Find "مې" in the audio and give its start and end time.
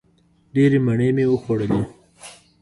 1.15-1.25